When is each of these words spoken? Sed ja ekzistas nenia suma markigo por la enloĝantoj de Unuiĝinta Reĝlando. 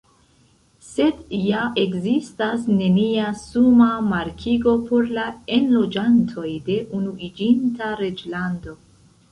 Sed 0.85 1.19
ja 1.47 1.65
ekzistas 1.81 2.63
nenia 2.79 3.27
suma 3.43 3.91
markigo 4.09 4.75
por 4.89 5.13
la 5.19 5.27
enloĝantoj 5.61 6.51
de 6.71 6.83
Unuiĝinta 7.03 7.97
Reĝlando. 8.05 8.81